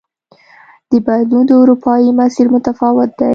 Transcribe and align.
د 0.89 0.91
بدلون 1.05 1.43
دا 1.49 1.55
اروپايي 1.61 2.09
مسیر 2.19 2.45
متفاوت 2.55 3.09
دی. 3.19 3.29